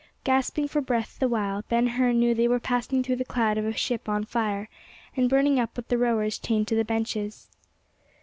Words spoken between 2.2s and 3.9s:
they were passing through the cloud of a